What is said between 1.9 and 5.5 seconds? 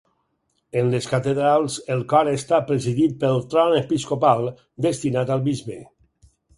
el cor està presidit pel tron episcopal, destinat al